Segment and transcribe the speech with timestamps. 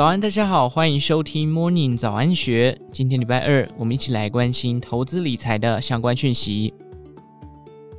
[0.00, 2.74] 早安，大家好，欢迎收听 Morning 早安学。
[2.90, 6.72] 今天礼拜二，我们一起来关心投资理财的相关讯息。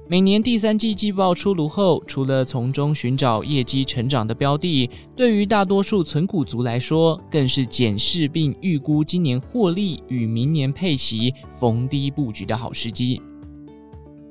[0.09, 13.21] 每年第三季季报出炉后，除了从中寻找业绩成长的标的，对于大多数存股族来说，更是检视并预估今年获利与明年配息逢低布局的好时机。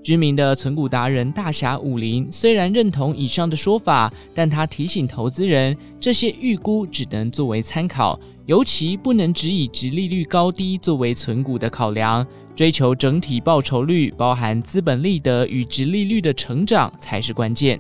[0.03, 12.27] 知名的存股达人大侠武林虽然认同以上的说法，但他提醒投资人，这些预估只能作为参考，尤其不能只以殖利率高低作为存股的考量，
[12.57, 17.79] 追求整体报酬率，包含资本利得与殖利率的成长才是关键。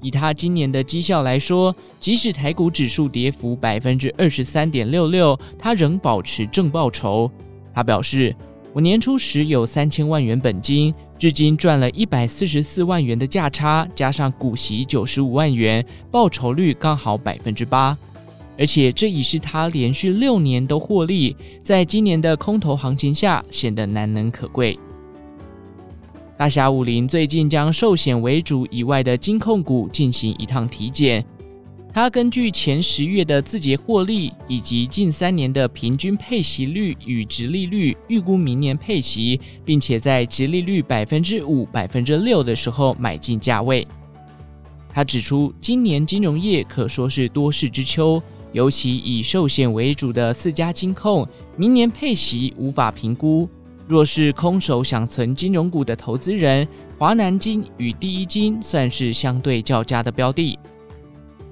[0.00, 7.30] 以他今年的绩效来说，即使台股指数跌幅百分之二十三点六六，他仍保持正报酬。
[7.74, 8.34] 他表示，
[8.78, 10.94] 我年初时有三千万元本金。
[11.18, 17.98] 至今赚了一百四十四万元的价差，加上股息九十五万元，报酬率刚好百分之八，
[18.56, 24.78] 而且这已是他连续六年都获利，在今年的空头行情下显得难能可贵。
[26.36, 31.26] 大侠武林最近将寿险为主以外的金控股进行一趟体检。
[31.98, 43.84] 他根据前十月的字节获利以及近三年的平均配息率与值利率，预估明年配息，并且在值利率百分之五、百分之六的时候买进价位。
[44.92, 53.48] 他指出，今年金融业可说是多事之秋，尤其以寿险为主的四家金控，明年配息无法评估。
[53.88, 60.56] 若是空手想存金融股的投资人，华南金与第一金算是相对较佳的标的。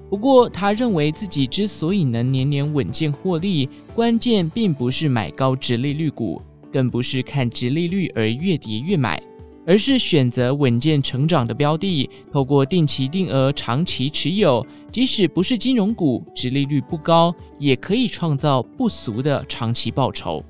[0.09, 6.41] 不过，他认为自己之所以能年年稳健获利，关键并不是买高值利率股，
[6.71, 9.21] 更不是看值利率而越跌越买，
[9.65, 20.41] 而是选择稳健成长的标的，透过定期定额长期持有，即使不是金融股，值利率不高，也可以创造不俗的长期报酬。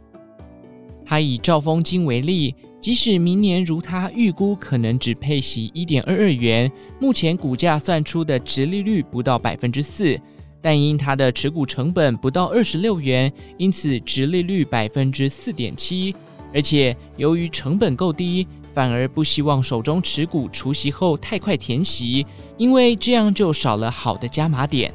[1.04, 2.54] 他以兆丰金为例。
[2.88, 6.72] 即使明年如他预估，可能只配息一点二二元，
[7.02, 10.18] 目前股价算出的殖利率不到百分之四，
[10.62, 16.16] 但因他的持股成本不到二十六元，因此殖利率百分之四点七。
[16.54, 22.26] 而且由于成本够低，反而不希望手中持股除息后太快填息，
[22.58, 24.94] 因为这样就少了好的加码点。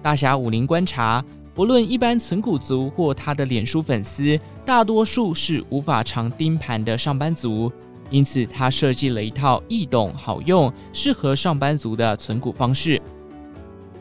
[0.00, 1.22] 大侠武林观察。
[1.54, 7.70] 不论一般存股族或他的脸书粉丝，大多数是无法常盯盘的上班族，
[8.10, 13.00] 因此他设计了一套易懂好用、适合上班族的存股方式。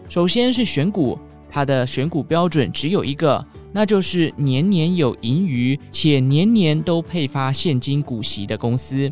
[0.10, 9.12] 首先是选股，他的选股标准只有一个，那就是年年有盈余且年年都配发现金股息的公司。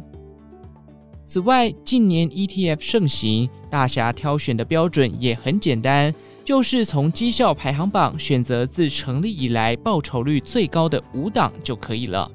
[1.24, 6.14] 此外，近年 ETF 盛行，大侠挑选的标准也很简单。
[6.52, 12.30] 就是从绩效排行榜选择自成立以来报酬率最高的五档就可以了。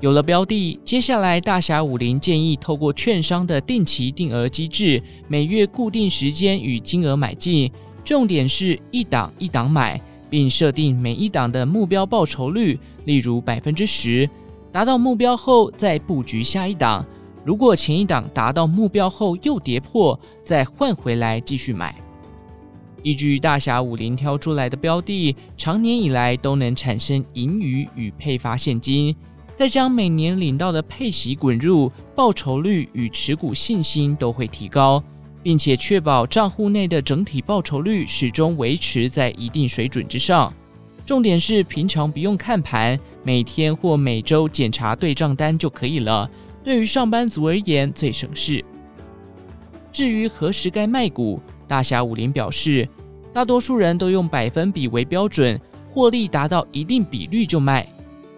[0.00, 7.70] 有了标的，接下来大侠武林建议透过券商的定期定额机制，每月固定时间与金额买进，
[8.02, 14.26] 重点是一档一档买，并设定每一档的目标报酬率，例如百分之十，
[14.72, 17.04] 达到目标后再布局下一档。
[17.44, 21.94] 如果前一档达到目标后又跌破，再换回来继续买。
[23.06, 29.14] 依据大侠武林挑出来的标的，长年以来都能产生盈余与配发现金，
[29.54, 35.00] 再将每年领到的配息滚入，报酬率与持股信心都会提高，
[35.40, 40.52] 并且确保账户内的整体报酬率始终维持在一定水准之上。
[41.06, 46.28] 重点是平常不用看盘，每天或每周检查对账单就可以了。
[46.64, 48.64] 对于上班族而言最省事。
[49.92, 51.40] 至于何时该卖股？
[51.68, 52.88] 大侠武林表示，
[53.36, 55.60] 大多数人都用百分比为标准，
[55.90, 57.86] 获利达到一定比率就卖。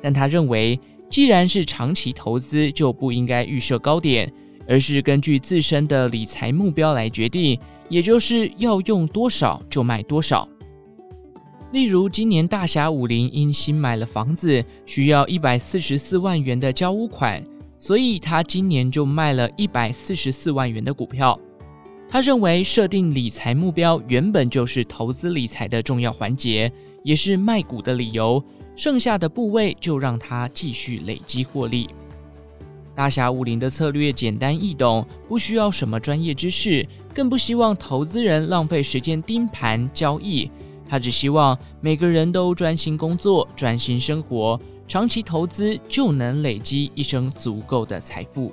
[0.02, 0.76] 但他认为，
[1.08, 4.28] 既然是长期投资，就不应该预设高点，
[4.66, 7.56] 而是根据自身的理财目标来决定，
[7.88, 10.48] 也就是要用多少就卖多少。
[11.70, 17.40] 例如，今年大侠武林因新买了房子，需要一百四十四万元的交屋款，
[17.78, 21.38] 所以他今年就卖了一百四十四万元的股票。
[22.10, 26.72] 他认为设定理财目标原本就是投资理财的重要环节，
[27.02, 28.42] 也是卖股的理由。
[28.74, 31.88] 剩下的部位就让他继续累积获利。
[32.94, 40.50] 大侠武林的策略简单易懂，不需要什么专业知识，更不希望投资人浪费时间盯盘交易。
[40.88, 48.52] 他只希望每个人都专心工作、专心生活，长期投资就能累积一生足够的财富。